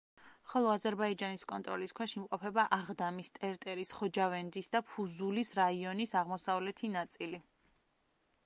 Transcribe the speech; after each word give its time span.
ხოლო 0.51 0.69
აზერბაიჯანის 0.75 1.43
კონტროლის 1.51 1.93
ქვეშ 1.99 2.15
იმყოფება 2.21 2.63
აღდამის, 2.77 3.29
ტერტერის, 3.35 3.93
ხოჯავენდის 3.99 4.73
და 4.77 4.83
ფუზულის 4.95 5.53
რაიონის 5.63 6.19
აღმოსავლეთი 6.23 6.95
ნაწილი. 6.97 7.43